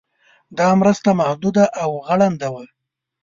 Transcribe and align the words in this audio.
دا 0.57 0.67
مرسته 0.79 1.09
محدوده 1.19 1.65
او 1.83 1.91
غړنده 2.07 2.47
وه. 2.53 2.63